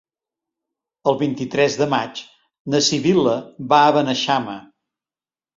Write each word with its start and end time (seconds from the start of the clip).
El 1.11 1.17
vint-i-tres 1.19 1.75
de 1.83 1.87
maig 1.91 2.23
na 2.75 2.81
Sibil·la 2.87 3.37
va 3.75 3.83
a 3.83 3.93
Beneixama. 3.99 4.57